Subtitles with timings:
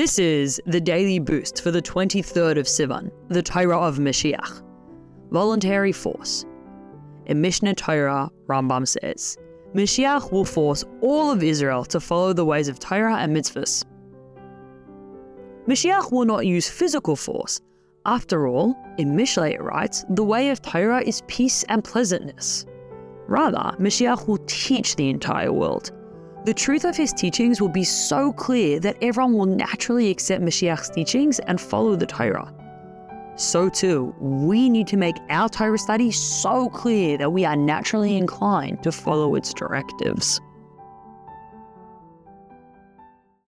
[0.00, 4.62] This is the daily boost for the 23rd of Sivan, the Torah of Mashiach.
[5.30, 6.46] Voluntary force.
[7.26, 9.36] In Mishneh Torah, Rambam says,
[9.74, 13.84] Mashiach will force all of Israel to follow the ways of Torah and mitzvahs.
[15.68, 17.60] Mashiach will not use physical force.
[18.06, 22.64] After all, in Mishlei it writes, the way of Torah is peace and pleasantness.
[23.28, 25.92] Rather, Mashiach will teach the entire world.
[26.42, 30.88] The truth of his teachings will be so clear that everyone will naturally accept Mashiach's
[30.88, 32.50] teachings and follow the Torah.
[33.36, 38.16] So, too, we need to make our Torah study so clear that we are naturally
[38.16, 40.40] inclined to follow its directives.